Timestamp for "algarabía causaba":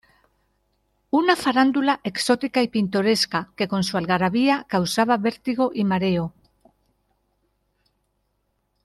3.97-5.15